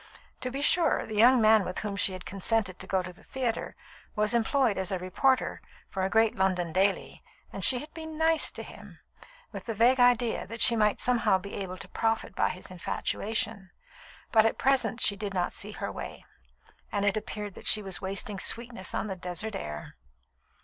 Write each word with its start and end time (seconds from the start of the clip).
To 0.39 0.49
be 0.49 0.63
sure, 0.63 1.05
the 1.05 1.13
young 1.15 1.39
man 1.39 1.63
with 1.63 1.81
whom 1.81 1.95
she 1.95 2.13
had 2.13 2.25
consented 2.25 2.79
to 2.79 2.87
go 2.87 3.03
to 3.03 3.13
the 3.13 3.21
theatre 3.21 3.75
was 4.15 4.33
employed 4.33 4.79
as 4.79 4.91
a 4.91 4.97
reporter 4.97 5.61
for 5.89 6.01
a 6.01 6.09
great 6.09 6.33
London 6.33 6.73
daily, 6.73 7.21
and 7.53 7.63
she 7.63 7.77
had 7.77 7.93
been 7.93 8.17
"nice" 8.17 8.49
to 8.49 8.63
him, 8.63 8.97
with 9.51 9.65
the 9.65 9.75
vague 9.75 9.99
idea 9.99 10.47
that 10.47 10.59
she 10.59 10.75
might 10.75 10.99
somehow 11.01 11.37
be 11.37 11.53
able 11.53 11.77
to 11.77 11.87
profit 11.87 12.33
by 12.33 12.49
his 12.49 12.71
infatuation; 12.71 13.69
but 14.31 14.43
at 14.43 14.57
present 14.57 14.99
she 15.01 15.15
did 15.15 15.35
not 15.35 15.53
see 15.53 15.73
her 15.73 15.91
way, 15.91 16.25
and 16.91 17.05
it 17.05 17.15
appeared 17.15 17.53
that 17.53 17.67
she 17.67 17.83
was 17.83 18.01
wasting 18.01 18.39
sweetness 18.39 18.95
on 18.95 19.05
the 19.05 19.15
desert 19.15 19.53
air. 19.55 19.97